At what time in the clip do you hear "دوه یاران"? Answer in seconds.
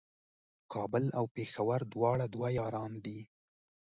2.33-2.93